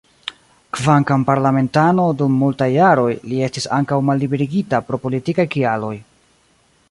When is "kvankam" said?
0.77-1.25